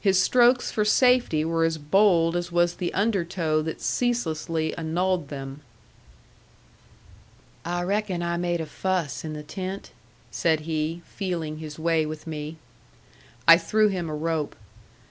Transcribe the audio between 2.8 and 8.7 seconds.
undertow that ceaselessly annulled them. "I reckon I made a